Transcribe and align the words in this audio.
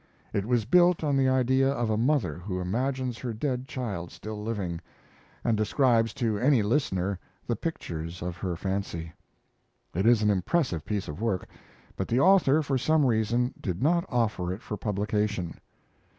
It 0.33 0.47
was 0.47 0.65
built 0.65 1.03
on 1.03 1.15
the 1.15 1.29
idea 1.29 1.69
of 1.69 1.91
a 1.91 1.95
mother 1.95 2.33
who 2.39 2.59
imagines 2.59 3.19
her 3.19 3.33
dead 3.33 3.67
child 3.67 4.11
still 4.11 4.41
living, 4.41 4.81
and 5.43 5.55
describes 5.55 6.11
to 6.15 6.39
any 6.39 6.63
listener 6.63 7.19
the 7.45 7.55
pictures 7.55 8.23
of 8.23 8.37
her 8.37 8.55
fancy. 8.55 9.13
It 9.93 10.07
is 10.07 10.23
an 10.23 10.31
impressive 10.31 10.85
piece 10.85 11.07
of 11.07 11.21
work; 11.21 11.47
but 11.95 12.07
the 12.07 12.19
author, 12.19 12.63
for 12.63 12.79
some 12.79 13.05
reason, 13.05 13.53
did 13.61 13.83
not 13.83 14.03
offer 14.09 14.51
it 14.51 14.63
for 14.63 14.75
publication. 14.75 15.59